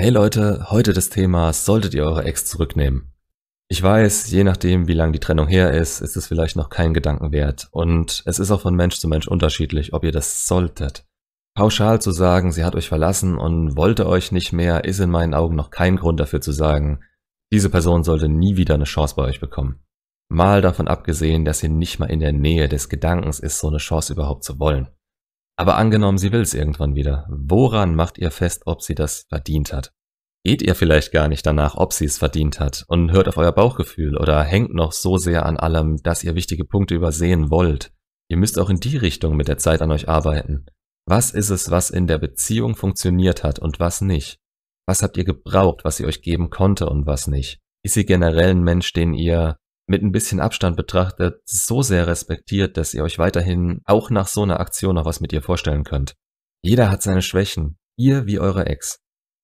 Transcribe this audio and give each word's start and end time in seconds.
Hey 0.00 0.10
Leute, 0.10 0.70
heute 0.70 0.92
das 0.92 1.10
Thema, 1.10 1.52
solltet 1.52 1.92
ihr 1.92 2.04
eure 2.04 2.22
Ex 2.22 2.44
zurücknehmen? 2.44 3.12
Ich 3.66 3.82
weiß, 3.82 4.30
je 4.30 4.44
nachdem, 4.44 4.86
wie 4.86 4.92
lang 4.92 5.12
die 5.12 5.18
Trennung 5.18 5.48
her 5.48 5.72
ist, 5.72 6.00
ist 6.00 6.16
es 6.16 6.28
vielleicht 6.28 6.54
noch 6.54 6.70
kein 6.70 6.94
Gedanken 6.94 7.32
wert. 7.32 7.66
Und 7.72 8.22
es 8.24 8.38
ist 8.38 8.52
auch 8.52 8.60
von 8.60 8.76
Mensch 8.76 9.00
zu 9.00 9.08
Mensch 9.08 9.26
unterschiedlich, 9.26 9.94
ob 9.94 10.04
ihr 10.04 10.12
das 10.12 10.46
solltet. 10.46 11.04
Pauschal 11.56 12.00
zu 12.00 12.12
sagen, 12.12 12.52
sie 12.52 12.64
hat 12.64 12.76
euch 12.76 12.86
verlassen 12.86 13.36
und 13.36 13.76
wollte 13.76 14.06
euch 14.06 14.30
nicht 14.30 14.52
mehr, 14.52 14.84
ist 14.84 15.00
in 15.00 15.10
meinen 15.10 15.34
Augen 15.34 15.56
noch 15.56 15.70
kein 15.70 15.96
Grund 15.96 16.20
dafür 16.20 16.40
zu 16.40 16.52
sagen, 16.52 17.00
diese 17.52 17.68
Person 17.68 18.04
sollte 18.04 18.28
nie 18.28 18.56
wieder 18.56 18.74
eine 18.74 18.84
Chance 18.84 19.16
bei 19.16 19.24
euch 19.24 19.40
bekommen. 19.40 19.80
Mal 20.28 20.62
davon 20.62 20.86
abgesehen, 20.86 21.44
dass 21.44 21.58
sie 21.58 21.68
nicht 21.68 21.98
mal 21.98 22.06
in 22.08 22.20
der 22.20 22.32
Nähe 22.32 22.68
des 22.68 22.88
Gedankens 22.88 23.40
ist, 23.40 23.58
so 23.58 23.66
eine 23.66 23.78
Chance 23.78 24.12
überhaupt 24.12 24.44
zu 24.44 24.60
wollen. 24.60 24.90
Aber 25.58 25.76
angenommen, 25.76 26.18
sie 26.18 26.30
will 26.30 26.42
es 26.42 26.54
irgendwann 26.54 26.94
wieder. 26.94 27.26
Woran 27.28 27.96
macht 27.96 28.16
ihr 28.16 28.30
fest, 28.30 28.62
ob 28.66 28.80
sie 28.80 28.94
das 28.94 29.26
verdient 29.28 29.72
hat? 29.72 29.92
Geht 30.44 30.62
ihr 30.62 30.76
vielleicht 30.76 31.10
gar 31.10 31.26
nicht 31.26 31.44
danach, 31.44 31.74
ob 31.74 31.92
sie 31.92 32.04
es 32.04 32.16
verdient 32.16 32.60
hat 32.60 32.84
und 32.86 33.10
hört 33.10 33.26
auf 33.26 33.36
euer 33.36 33.50
Bauchgefühl 33.50 34.16
oder 34.16 34.44
hängt 34.44 34.72
noch 34.72 34.92
so 34.92 35.16
sehr 35.16 35.44
an 35.44 35.56
allem, 35.56 35.96
dass 36.04 36.22
ihr 36.22 36.36
wichtige 36.36 36.64
Punkte 36.64 36.94
übersehen 36.94 37.50
wollt? 37.50 37.92
Ihr 38.30 38.36
müsst 38.36 38.56
auch 38.56 38.70
in 38.70 38.78
die 38.78 38.96
Richtung 38.96 39.36
mit 39.36 39.48
der 39.48 39.58
Zeit 39.58 39.82
an 39.82 39.90
euch 39.90 40.08
arbeiten. 40.08 40.66
Was 41.06 41.32
ist 41.32 41.50
es, 41.50 41.72
was 41.72 41.90
in 41.90 42.06
der 42.06 42.18
Beziehung 42.18 42.76
funktioniert 42.76 43.42
hat 43.42 43.58
und 43.58 43.80
was 43.80 44.00
nicht? 44.00 44.38
Was 44.86 45.02
habt 45.02 45.16
ihr 45.16 45.24
gebraucht, 45.24 45.80
was 45.82 45.96
sie 45.96 46.06
euch 46.06 46.22
geben 46.22 46.50
konnte 46.50 46.88
und 46.88 47.04
was 47.04 47.26
nicht? 47.26 47.58
Ist 47.82 47.94
sie 47.94 48.06
generell 48.06 48.50
ein 48.50 48.62
Mensch, 48.62 48.92
den 48.92 49.12
ihr 49.12 49.58
mit 49.88 50.02
ein 50.02 50.12
bisschen 50.12 50.40
Abstand 50.40 50.76
betrachtet, 50.76 51.40
so 51.44 51.82
sehr 51.82 52.06
respektiert, 52.06 52.76
dass 52.76 52.94
ihr 52.94 53.02
euch 53.02 53.18
weiterhin 53.18 53.80
auch 53.84 54.10
nach 54.10 54.28
so 54.28 54.42
einer 54.42 54.60
Aktion 54.60 54.96
noch 54.96 55.06
was 55.06 55.20
mit 55.20 55.32
ihr 55.32 55.42
vorstellen 55.42 55.84
könnt. 55.84 56.14
Jeder 56.62 56.90
hat 56.90 57.02
seine 57.02 57.22
Schwächen, 57.22 57.78
ihr 57.96 58.26
wie 58.26 58.38
eure 58.38 58.66
Ex. 58.66 59.00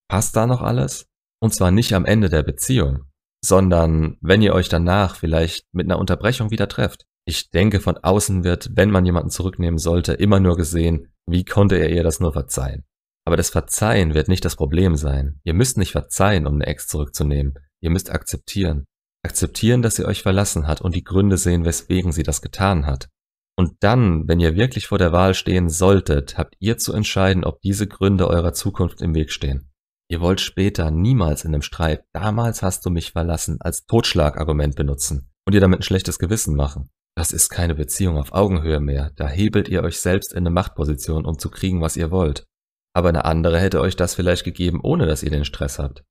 Passt 0.07 0.35
da 0.35 0.45
noch 0.45 0.61
alles? 0.61 1.07
Und 1.41 1.53
zwar 1.53 1.71
nicht 1.71 1.93
am 1.93 2.05
Ende 2.05 2.29
der 2.29 2.43
Beziehung, 2.43 3.05
sondern 3.43 4.17
wenn 4.21 4.41
ihr 4.41 4.53
euch 4.53 4.69
danach 4.69 5.15
vielleicht 5.15 5.65
mit 5.73 5.85
einer 5.85 5.99
Unterbrechung 5.99 6.51
wieder 6.51 6.67
trefft. 6.67 7.05
Ich 7.27 7.49
denke, 7.49 7.79
von 7.79 7.97
außen 7.97 8.43
wird, 8.43 8.69
wenn 8.75 8.91
man 8.91 9.05
jemanden 9.05 9.31
zurücknehmen 9.31 9.79
sollte, 9.79 10.13
immer 10.13 10.39
nur 10.39 10.55
gesehen, 10.55 11.11
wie 11.27 11.43
konnte 11.43 11.75
er 11.75 11.89
ihr 11.89 12.03
das 12.03 12.19
nur 12.19 12.33
verzeihen. 12.33 12.83
Aber 13.25 13.35
das 13.35 13.49
Verzeihen 13.49 14.13
wird 14.13 14.27
nicht 14.27 14.45
das 14.45 14.55
Problem 14.55 14.95
sein. 14.95 15.39
Ihr 15.43 15.55
müsst 15.55 15.77
nicht 15.77 15.91
verzeihen, 15.91 16.45
um 16.45 16.55
eine 16.55 16.67
Ex 16.67 16.87
zurückzunehmen. 16.87 17.55
Ihr 17.81 17.89
müsst 17.89 18.11
akzeptieren. 18.11 18.85
Akzeptieren, 19.25 19.81
dass 19.81 19.95
sie 19.95 20.05
euch 20.05 20.21
verlassen 20.21 20.67
hat 20.67 20.81
und 20.81 20.93
die 20.93 21.03
Gründe 21.03 21.37
sehen, 21.37 21.65
weswegen 21.65 22.11
sie 22.11 22.21
das 22.21 22.43
getan 22.43 22.85
hat. 22.85 23.09
Und 23.57 23.71
dann, 23.79 24.27
wenn 24.27 24.39
ihr 24.39 24.55
wirklich 24.55 24.85
vor 24.85 24.99
der 24.99 25.13
Wahl 25.13 25.33
stehen 25.33 25.67
solltet, 25.67 26.37
habt 26.37 26.53
ihr 26.59 26.77
zu 26.77 26.93
entscheiden, 26.93 27.43
ob 27.43 27.59
diese 27.61 27.87
Gründe 27.87 28.27
eurer 28.27 28.53
Zukunft 28.53 29.01
im 29.01 29.15
Weg 29.15 29.31
stehen. 29.31 29.71
Ihr 30.11 30.21
wollt 30.21 30.41
später 30.41 30.91
niemals 30.91 31.43
in 31.43 31.55
einem 31.55 31.63
Streit, 31.63 32.03
damals 32.13 32.61
hast 32.61 32.85
du 32.85 32.91
mich 32.91 33.13
verlassen, 33.13 33.57
als 33.61 33.87
Totschlagargument 33.87 34.75
benutzen 34.75 35.31
und 35.47 35.55
ihr 35.55 35.61
damit 35.61 35.79
ein 35.79 35.83
schlechtes 35.83 36.19
Gewissen 36.19 36.55
machen. 36.55 36.91
Das 37.17 37.31
ist 37.31 37.49
keine 37.49 37.73
Beziehung 37.73 38.19
auf 38.19 38.31
Augenhöhe 38.31 38.79
mehr, 38.79 39.09
da 39.15 39.27
hebelt 39.27 39.69
ihr 39.69 39.81
euch 39.81 39.99
selbst 39.99 40.33
in 40.33 40.39
eine 40.39 40.51
Machtposition, 40.51 41.25
um 41.25 41.39
zu 41.39 41.49
kriegen, 41.49 41.81
was 41.81 41.97
ihr 41.97 42.11
wollt. 42.11 42.45
Aber 42.93 43.09
eine 43.09 43.25
andere 43.25 43.59
hätte 43.59 43.81
euch 43.81 43.95
das 43.95 44.13
vielleicht 44.13 44.43
gegeben, 44.43 44.81
ohne 44.83 45.07
dass 45.07 45.23
ihr 45.23 45.31
den 45.31 45.45
Stress 45.45 45.79
habt. 45.79 46.03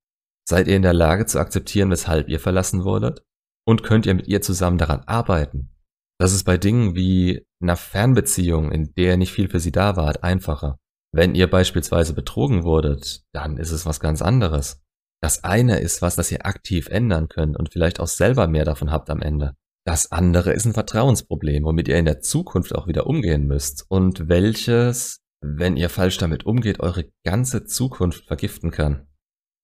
Seid 0.46 0.68
ihr 0.68 0.76
in 0.76 0.82
der 0.82 0.92
Lage 0.92 1.26
zu 1.26 1.38
akzeptieren, 1.38 1.90
weshalb 1.90 2.28
ihr 2.28 2.40
verlassen 2.40 2.84
wurdet? 2.84 3.22
Und 3.66 3.82
könnt 3.82 4.06
ihr 4.06 4.14
mit 4.14 4.28
ihr 4.28 4.42
zusammen 4.42 4.78
daran 4.78 5.00
arbeiten? 5.06 5.70
Das 6.18 6.32
ist 6.32 6.44
bei 6.44 6.58
Dingen 6.58 6.94
wie 6.94 7.46
einer 7.60 7.76
Fernbeziehung, 7.76 8.70
in 8.70 8.94
der 8.94 9.16
nicht 9.16 9.32
viel 9.32 9.48
für 9.48 9.60
sie 9.60 9.72
da 9.72 9.96
war, 9.96 10.22
einfacher. 10.22 10.78
Wenn 11.12 11.34
ihr 11.34 11.48
beispielsweise 11.48 12.12
betrogen 12.12 12.64
wurdet, 12.64 13.22
dann 13.32 13.56
ist 13.56 13.70
es 13.70 13.86
was 13.86 14.00
ganz 14.00 14.20
anderes. 14.20 14.82
Das 15.22 15.42
eine 15.42 15.78
ist 15.78 16.02
was, 16.02 16.16
das 16.16 16.30
ihr 16.30 16.44
aktiv 16.44 16.88
ändern 16.88 17.28
könnt 17.28 17.56
und 17.56 17.72
vielleicht 17.72 17.98
auch 18.00 18.06
selber 18.06 18.46
mehr 18.46 18.64
davon 18.64 18.90
habt 18.90 19.08
am 19.10 19.22
Ende. 19.22 19.54
Das 19.86 20.12
andere 20.12 20.52
ist 20.52 20.66
ein 20.66 20.74
Vertrauensproblem, 20.74 21.64
womit 21.64 21.88
ihr 21.88 21.98
in 21.98 22.04
der 22.04 22.20
Zukunft 22.20 22.74
auch 22.74 22.86
wieder 22.86 23.06
umgehen 23.06 23.46
müsst 23.46 23.84
und 23.88 24.28
welches, 24.28 25.20
wenn 25.40 25.76
ihr 25.76 25.88
falsch 25.88 26.18
damit 26.18 26.44
umgeht, 26.44 26.80
eure 26.80 27.10
ganze 27.24 27.64
Zukunft 27.64 28.26
vergiften 28.26 28.70
kann. 28.70 29.06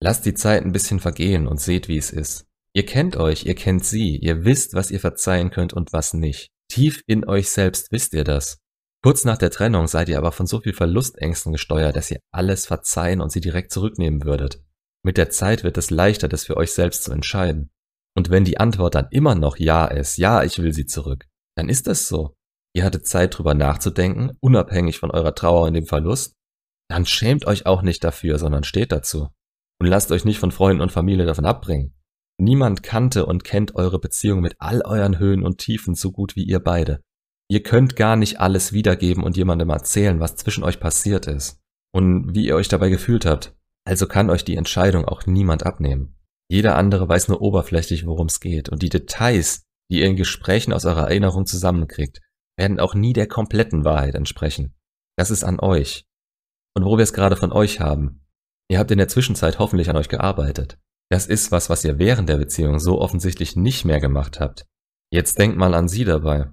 Lasst 0.02 0.24
die 0.24 0.34
Zeit 0.34 0.64
ein 0.64 0.72
bisschen 0.72 0.98
vergehen 0.98 1.46
und 1.46 1.60
seht, 1.60 1.88
wie 1.88 1.98
es 1.98 2.10
ist. 2.10 2.46
Ihr 2.72 2.86
kennt 2.86 3.16
euch, 3.16 3.44
ihr 3.44 3.54
kennt 3.54 3.84
sie, 3.84 4.16
ihr 4.16 4.44
wisst, 4.44 4.74
was 4.74 4.90
ihr 4.90 5.00
verzeihen 5.00 5.50
könnt 5.50 5.72
und 5.72 5.92
was 5.92 6.14
nicht. 6.14 6.48
Tief 6.68 7.02
in 7.06 7.28
euch 7.28 7.50
selbst 7.50 7.90
wisst 7.90 8.14
ihr 8.14 8.24
das. 8.24 8.58
Kurz 9.02 9.24
nach 9.24 9.38
der 9.38 9.50
Trennung 9.50 9.88
seid 9.88 10.08
ihr 10.08 10.18
aber 10.18 10.30
von 10.30 10.46
so 10.46 10.60
viel 10.60 10.72
Verlustängsten 10.74 11.52
gesteuert, 11.52 11.96
dass 11.96 12.10
ihr 12.10 12.20
alles 12.32 12.66
verzeihen 12.66 13.20
und 13.20 13.32
sie 13.32 13.40
direkt 13.40 13.72
zurücknehmen 13.72 14.24
würdet. 14.24 14.62
Mit 15.02 15.16
der 15.16 15.30
Zeit 15.30 15.64
wird 15.64 15.78
es 15.78 15.90
leichter, 15.90 16.28
das 16.28 16.44
für 16.44 16.56
euch 16.56 16.72
selbst 16.72 17.04
zu 17.04 17.12
entscheiden. 17.12 17.70
Und 18.14 18.30
wenn 18.30 18.44
die 18.44 18.58
Antwort 18.58 18.94
dann 18.94 19.08
immer 19.10 19.34
noch 19.34 19.56
Ja 19.56 19.86
ist, 19.86 20.18
ja, 20.18 20.42
ich 20.42 20.58
will 20.58 20.72
sie 20.72 20.86
zurück, 20.86 21.26
dann 21.56 21.68
ist 21.68 21.86
das 21.86 22.08
so. 22.08 22.34
Ihr 22.74 22.84
hattet 22.84 23.06
Zeit 23.06 23.36
drüber 23.36 23.54
nachzudenken, 23.54 24.36
unabhängig 24.40 24.98
von 24.98 25.10
eurer 25.10 25.34
Trauer 25.34 25.66
und 25.66 25.74
dem 25.74 25.86
Verlust. 25.86 26.34
Dann 26.88 27.06
schämt 27.06 27.46
euch 27.46 27.66
auch 27.66 27.82
nicht 27.82 28.04
dafür, 28.04 28.38
sondern 28.38 28.64
steht 28.64 28.92
dazu. 28.92 29.28
Und 29.80 29.86
lasst 29.86 30.12
euch 30.12 30.24
nicht 30.24 30.38
von 30.38 30.52
Freunden 30.52 30.82
und 30.82 30.92
Familie 30.92 31.24
davon 31.24 31.46
abbringen. 31.46 31.94
Niemand 32.38 32.82
kannte 32.82 33.26
und 33.26 33.44
kennt 33.44 33.74
eure 33.74 33.98
Beziehung 33.98 34.40
mit 34.40 34.54
all 34.58 34.82
euren 34.82 35.18
Höhen 35.18 35.42
und 35.42 35.58
Tiefen 35.58 35.94
so 35.94 36.12
gut 36.12 36.36
wie 36.36 36.44
ihr 36.44 36.60
beide. 36.60 37.02
Ihr 37.48 37.62
könnt 37.62 37.96
gar 37.96 38.16
nicht 38.16 38.40
alles 38.40 38.72
wiedergeben 38.72 39.24
und 39.24 39.36
jemandem 39.36 39.70
erzählen, 39.70 40.20
was 40.20 40.36
zwischen 40.36 40.64
euch 40.64 40.80
passiert 40.80 41.26
ist 41.26 41.60
und 41.92 42.34
wie 42.34 42.46
ihr 42.46 42.56
euch 42.56 42.68
dabei 42.68 42.90
gefühlt 42.90 43.26
habt. 43.26 43.56
Also 43.84 44.06
kann 44.06 44.30
euch 44.30 44.44
die 44.44 44.56
Entscheidung 44.56 45.04
auch 45.04 45.26
niemand 45.26 45.66
abnehmen. 45.66 46.16
Jeder 46.48 46.76
andere 46.76 47.08
weiß 47.08 47.28
nur 47.28 47.42
oberflächlich, 47.42 48.06
worum 48.06 48.26
es 48.26 48.40
geht 48.40 48.68
und 48.68 48.82
die 48.82 48.88
Details, 48.88 49.62
die 49.90 50.00
ihr 50.00 50.06
in 50.06 50.16
Gesprächen 50.16 50.72
aus 50.72 50.84
eurer 50.84 51.08
Erinnerung 51.08 51.46
zusammenkriegt, 51.46 52.20
werden 52.56 52.80
auch 52.80 52.94
nie 52.94 53.12
der 53.12 53.26
kompletten 53.26 53.84
Wahrheit 53.84 54.14
entsprechen. 54.14 54.74
Das 55.16 55.30
ist 55.30 55.44
an 55.44 55.58
euch. 55.60 56.06
Und 56.74 56.84
wo 56.84 56.96
wir 56.96 57.02
es 57.02 57.12
gerade 57.12 57.36
von 57.36 57.52
euch 57.52 57.80
haben, 57.80 58.19
Ihr 58.70 58.78
habt 58.78 58.92
in 58.92 58.98
der 58.98 59.08
Zwischenzeit 59.08 59.58
hoffentlich 59.58 59.90
an 59.90 59.96
euch 59.96 60.08
gearbeitet. 60.08 60.78
Das 61.10 61.26
ist 61.26 61.50
was, 61.50 61.70
was 61.70 61.84
ihr 61.84 61.98
während 61.98 62.28
der 62.28 62.36
Beziehung 62.36 62.78
so 62.78 63.00
offensichtlich 63.00 63.56
nicht 63.56 63.84
mehr 63.84 63.98
gemacht 63.98 64.38
habt. 64.38 64.64
Jetzt 65.12 65.40
denkt 65.40 65.56
mal 65.58 65.74
an 65.74 65.88
sie 65.88 66.04
dabei. 66.04 66.50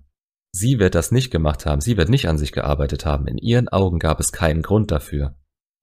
Sie 0.51 0.79
wird 0.79 0.95
das 0.95 1.11
nicht 1.11 1.29
gemacht 1.29 1.67
haben, 1.67 1.79
sie 1.79 1.95
wird 1.95 2.09
nicht 2.09 2.27
an 2.27 2.39
sich 2.39 2.51
gearbeitet 2.51 3.05
haben. 3.05 3.27
In 3.27 3.37
ihren 3.37 3.69
Augen 3.69 3.99
gab 3.99 4.19
es 4.19 4.31
keinen 4.31 4.63
Grund 4.63 4.89
dafür. 4.89 5.35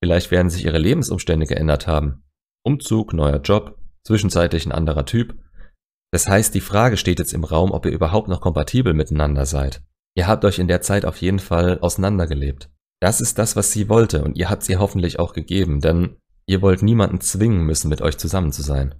Vielleicht 0.02 0.32
werden 0.32 0.50
sich 0.50 0.64
ihre 0.64 0.78
Lebensumstände 0.78 1.46
geändert 1.46 1.86
haben. 1.86 2.24
Umzug, 2.64 3.12
neuer 3.12 3.40
Job, 3.40 3.78
zwischenzeitlich 4.04 4.66
ein 4.66 4.72
anderer 4.72 5.06
Typ. 5.06 5.38
Das 6.12 6.26
heißt, 6.26 6.52
die 6.52 6.60
Frage 6.60 6.96
steht 6.96 7.20
jetzt 7.20 7.32
im 7.32 7.44
Raum, 7.44 7.70
ob 7.70 7.86
ihr 7.86 7.92
überhaupt 7.92 8.26
noch 8.26 8.40
kompatibel 8.40 8.92
miteinander 8.92 9.46
seid. 9.46 9.82
Ihr 10.16 10.26
habt 10.26 10.44
euch 10.44 10.58
in 10.58 10.66
der 10.66 10.80
Zeit 10.80 11.04
auf 11.04 11.18
jeden 11.18 11.38
Fall 11.38 11.78
auseinandergelebt. 11.78 12.70
Das 13.00 13.20
ist 13.20 13.38
das, 13.38 13.54
was 13.54 13.70
sie 13.70 13.88
wollte 13.88 14.24
und 14.24 14.36
ihr 14.36 14.50
habt 14.50 14.64
sie 14.64 14.78
hoffentlich 14.78 15.20
auch 15.20 15.32
gegeben, 15.32 15.80
denn 15.80 16.16
Ihr 16.46 16.60
wollt 16.60 16.82
niemanden 16.82 17.20
zwingen 17.20 17.64
müssen, 17.64 17.88
mit 17.88 18.02
euch 18.02 18.18
zusammen 18.18 18.52
zu 18.52 18.62
sein. 18.62 18.94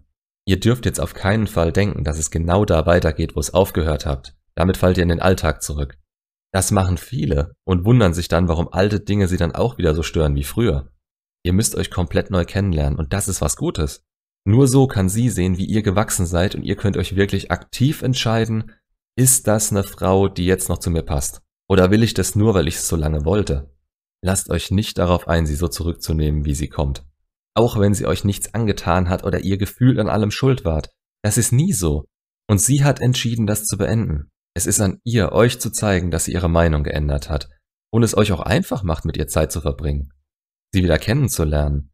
Ihr 0.46 0.60
dürft 0.60 0.86
jetzt 0.86 1.00
auf 1.00 1.14
keinen 1.14 1.46
Fall 1.46 1.72
denken, 1.72 2.04
dass 2.04 2.18
es 2.18 2.30
genau 2.30 2.64
da 2.64 2.86
weitergeht, 2.86 3.36
wo 3.36 3.40
es 3.40 3.52
aufgehört 3.52 4.06
habt. 4.06 4.34
Damit 4.54 4.76
fallt 4.76 4.96
ihr 4.96 5.02
in 5.02 5.08
den 5.08 5.20
Alltag 5.20 5.62
zurück. 5.62 5.98
Das 6.52 6.70
machen 6.70 6.96
viele 6.96 7.54
und 7.64 7.84
wundern 7.84 8.14
sich 8.14 8.28
dann, 8.28 8.48
warum 8.48 8.68
alte 8.72 9.00
Dinge 9.00 9.28
sie 9.28 9.36
dann 9.36 9.54
auch 9.54 9.76
wieder 9.76 9.94
so 9.94 10.02
stören 10.02 10.36
wie 10.36 10.44
früher. 10.44 10.90
Ihr 11.42 11.52
müsst 11.52 11.74
euch 11.74 11.90
komplett 11.90 12.30
neu 12.30 12.44
kennenlernen 12.44 12.98
und 12.98 13.12
das 13.12 13.28
ist 13.28 13.40
was 13.40 13.56
Gutes. 13.56 14.04
Nur 14.46 14.68
so 14.68 14.86
kann 14.86 15.08
sie 15.08 15.30
sehen, 15.30 15.58
wie 15.58 15.64
ihr 15.64 15.82
gewachsen 15.82 16.26
seid 16.26 16.54
und 16.54 16.62
ihr 16.62 16.76
könnt 16.76 16.96
euch 16.96 17.16
wirklich 17.16 17.50
aktiv 17.50 18.02
entscheiden, 18.02 18.72
ist 19.16 19.46
das 19.46 19.70
eine 19.70 19.84
Frau, 19.84 20.28
die 20.28 20.46
jetzt 20.46 20.68
noch 20.68 20.78
zu 20.78 20.90
mir 20.90 21.02
passt? 21.02 21.40
Oder 21.68 21.90
will 21.90 22.02
ich 22.02 22.14
das 22.14 22.36
nur, 22.36 22.54
weil 22.54 22.68
ich 22.68 22.76
es 22.76 22.88
so 22.88 22.96
lange 22.96 23.24
wollte? 23.24 23.74
Lasst 24.22 24.50
euch 24.50 24.70
nicht 24.70 24.98
darauf 24.98 25.28
ein, 25.28 25.46
sie 25.46 25.54
so 25.54 25.68
zurückzunehmen, 25.68 26.44
wie 26.44 26.54
sie 26.54 26.68
kommt 26.68 27.04
auch 27.54 27.78
wenn 27.78 27.94
sie 27.94 28.06
euch 28.06 28.24
nichts 28.24 28.52
angetan 28.54 29.08
hat 29.08 29.24
oder 29.24 29.40
ihr 29.40 29.58
Gefühl 29.58 30.00
an 30.00 30.08
allem 30.08 30.30
schuld 30.30 30.64
wart. 30.64 30.90
Das 31.22 31.38
ist 31.38 31.52
nie 31.52 31.72
so. 31.72 32.04
Und 32.48 32.60
sie 32.60 32.84
hat 32.84 33.00
entschieden, 33.00 33.46
das 33.46 33.64
zu 33.64 33.78
beenden. 33.78 34.30
Es 34.54 34.66
ist 34.66 34.80
an 34.80 35.00
ihr, 35.04 35.32
euch 35.32 35.58
zu 35.58 35.70
zeigen, 35.70 36.10
dass 36.10 36.26
sie 36.26 36.32
ihre 36.32 36.48
Meinung 36.48 36.84
geändert 36.84 37.30
hat 37.30 37.48
und 37.92 38.02
es 38.02 38.16
euch 38.16 38.32
auch 38.32 38.40
einfach 38.40 38.82
macht, 38.82 39.04
mit 39.04 39.16
ihr 39.16 39.28
Zeit 39.28 39.50
zu 39.50 39.60
verbringen, 39.60 40.12
sie 40.72 40.82
wieder 40.82 40.98
kennenzulernen. 40.98 41.92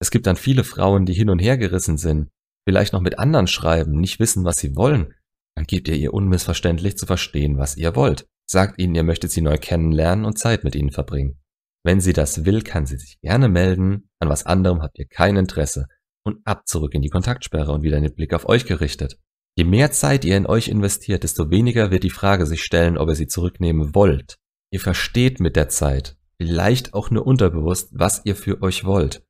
Es 0.00 0.10
gibt 0.10 0.26
dann 0.26 0.36
viele 0.36 0.64
Frauen, 0.64 1.06
die 1.06 1.14
hin 1.14 1.30
und 1.30 1.38
her 1.38 1.56
gerissen 1.56 1.96
sind, 1.96 2.28
vielleicht 2.68 2.92
noch 2.92 3.00
mit 3.00 3.18
anderen 3.18 3.46
schreiben, 3.46 3.92
nicht 3.92 4.20
wissen, 4.20 4.44
was 4.44 4.56
sie 4.56 4.76
wollen. 4.76 5.14
Dann 5.56 5.66
gebt 5.66 5.88
ihr 5.88 5.94
ihr 5.94 6.12
unmissverständlich 6.12 6.98
zu 6.98 7.06
verstehen, 7.06 7.58
was 7.58 7.76
ihr 7.76 7.96
wollt. 7.96 8.26
Sagt 8.48 8.78
ihnen, 8.78 8.94
ihr 8.94 9.02
möchtet 9.02 9.32
sie 9.32 9.40
neu 9.40 9.56
kennenlernen 9.56 10.24
und 10.24 10.38
Zeit 10.38 10.64
mit 10.64 10.74
ihnen 10.74 10.90
verbringen. 10.90 11.40
Wenn 11.86 12.00
sie 12.00 12.12
das 12.12 12.44
will, 12.44 12.62
kann 12.62 12.84
sie 12.84 12.96
sich 12.96 13.20
gerne 13.20 13.48
melden. 13.48 14.10
An 14.18 14.28
was 14.28 14.44
anderem 14.44 14.82
habt 14.82 14.98
ihr 14.98 15.06
kein 15.06 15.36
Interesse. 15.36 15.86
Und 16.24 16.44
ab 16.44 16.66
zurück 16.66 16.94
in 16.94 17.00
die 17.00 17.10
Kontaktsperre 17.10 17.70
und 17.70 17.82
wieder 17.82 18.00
den 18.00 18.12
Blick 18.12 18.34
auf 18.34 18.48
euch 18.48 18.66
gerichtet. 18.66 19.20
Je 19.56 19.62
mehr 19.62 19.92
Zeit 19.92 20.24
ihr 20.24 20.36
in 20.36 20.46
euch 20.46 20.66
investiert, 20.66 21.22
desto 21.22 21.48
weniger 21.48 21.92
wird 21.92 22.02
die 22.02 22.10
Frage 22.10 22.44
sich 22.44 22.64
stellen, 22.64 22.98
ob 22.98 23.08
ihr 23.08 23.14
sie 23.14 23.28
zurücknehmen 23.28 23.94
wollt. 23.94 24.34
Ihr 24.72 24.80
versteht 24.80 25.38
mit 25.38 25.54
der 25.54 25.68
Zeit, 25.68 26.16
vielleicht 26.38 26.92
auch 26.92 27.10
nur 27.10 27.24
unterbewusst, 27.24 27.90
was 27.92 28.20
ihr 28.24 28.34
für 28.34 28.62
euch 28.62 28.84
wollt. 28.84 29.22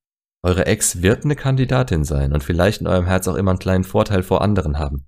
Eure 0.42 0.64
Ex 0.64 1.02
wird 1.02 1.26
eine 1.26 1.36
Kandidatin 1.36 2.04
sein 2.04 2.32
und 2.32 2.42
vielleicht 2.42 2.80
in 2.80 2.86
eurem 2.86 3.04
Herz 3.04 3.28
auch 3.28 3.36
immer 3.36 3.50
einen 3.50 3.58
kleinen 3.58 3.84
Vorteil 3.84 4.22
vor 4.22 4.40
anderen 4.40 4.78
haben. 4.78 5.06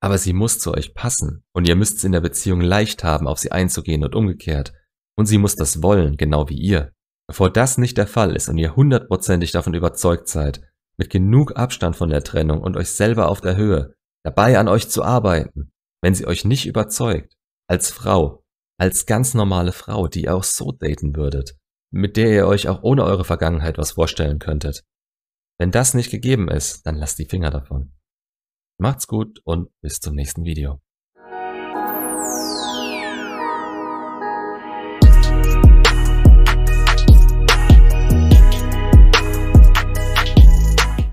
Aber 0.00 0.18
sie 0.18 0.32
muss 0.32 0.58
zu 0.58 0.74
euch 0.74 0.94
passen 0.94 1.44
und 1.52 1.68
ihr 1.68 1.76
müsst 1.76 1.98
es 1.98 2.04
in 2.04 2.10
der 2.10 2.22
Beziehung 2.22 2.60
leicht 2.60 3.04
haben, 3.04 3.28
auf 3.28 3.38
sie 3.38 3.52
einzugehen 3.52 4.02
und 4.02 4.16
umgekehrt. 4.16 4.72
Und 5.18 5.26
sie 5.26 5.38
muss 5.38 5.56
das 5.56 5.82
wollen, 5.82 6.16
genau 6.16 6.48
wie 6.48 6.56
ihr. 6.56 6.92
Bevor 7.26 7.52
das 7.52 7.76
nicht 7.76 7.98
der 7.98 8.06
Fall 8.06 8.36
ist 8.36 8.48
und 8.48 8.56
ihr 8.56 8.76
hundertprozentig 8.76 9.50
davon 9.50 9.74
überzeugt 9.74 10.28
seid, 10.28 10.60
mit 10.96 11.10
genug 11.10 11.56
Abstand 11.56 11.96
von 11.96 12.08
der 12.08 12.22
Trennung 12.22 12.60
und 12.60 12.76
euch 12.76 12.90
selber 12.90 13.28
auf 13.28 13.40
der 13.40 13.56
Höhe, 13.56 13.94
dabei 14.24 14.58
an 14.58 14.68
euch 14.68 14.88
zu 14.88 15.02
arbeiten, 15.02 15.72
wenn 16.02 16.14
sie 16.14 16.26
euch 16.26 16.44
nicht 16.44 16.66
überzeugt, 16.66 17.34
als 17.68 17.90
Frau, 17.90 18.44
als 18.78 19.06
ganz 19.06 19.34
normale 19.34 19.72
Frau, 19.72 20.06
die 20.06 20.24
ihr 20.24 20.36
auch 20.36 20.44
so 20.44 20.70
daten 20.70 21.16
würdet, 21.16 21.58
mit 21.92 22.16
der 22.16 22.30
ihr 22.30 22.46
euch 22.46 22.68
auch 22.68 22.84
ohne 22.84 23.02
eure 23.02 23.24
Vergangenheit 23.24 23.76
was 23.76 23.92
vorstellen 23.92 24.38
könntet. 24.38 24.84
Wenn 25.58 25.72
das 25.72 25.94
nicht 25.94 26.12
gegeben 26.12 26.48
ist, 26.48 26.86
dann 26.86 26.94
lasst 26.94 27.18
die 27.18 27.26
Finger 27.26 27.50
davon. 27.50 27.92
Macht's 28.80 29.08
gut 29.08 29.40
und 29.44 29.68
bis 29.80 29.98
zum 29.98 30.14
nächsten 30.14 30.44
Video. 30.44 30.80